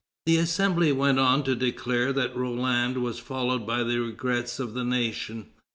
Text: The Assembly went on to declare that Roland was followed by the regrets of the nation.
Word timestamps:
The 0.25 0.37
Assembly 0.37 0.91
went 0.91 1.19
on 1.19 1.43
to 1.43 1.55
declare 1.55 2.11
that 2.11 2.35
Roland 2.35 3.03
was 3.03 3.19
followed 3.19 3.67
by 3.67 3.83
the 3.83 3.99
regrets 3.99 4.59
of 4.59 4.73
the 4.73 4.83
nation. 4.83 5.49